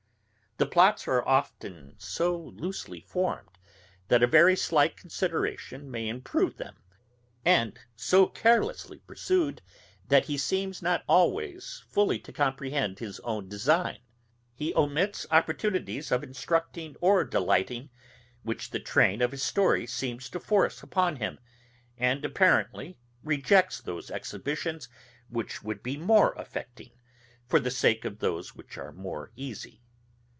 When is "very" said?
4.27-4.55